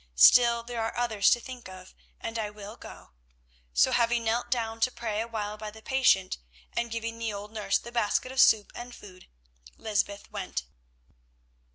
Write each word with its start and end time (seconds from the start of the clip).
Still, 0.15 0.63
there 0.63 0.81
are 0.81 0.97
others 0.97 1.29
to 1.29 1.39
think 1.39 1.69
of, 1.69 1.93
and 2.19 2.39
I 2.39 2.49
will 2.49 2.75
go." 2.75 3.11
So, 3.71 3.91
having 3.91 4.23
knelt 4.23 4.49
down 4.49 4.79
to 4.79 4.91
pray 4.91 5.21
awhile 5.21 5.57
by 5.59 5.69
the 5.69 5.83
patient, 5.83 6.39
and 6.73 6.89
given 6.89 7.19
the 7.19 7.31
old 7.31 7.51
nurse 7.51 7.77
the 7.77 7.91
basket 7.91 8.31
of 8.31 8.41
soup 8.41 8.71
and 8.73 8.95
food, 8.95 9.27
Lysbeth 9.77 10.31
went. 10.31 10.63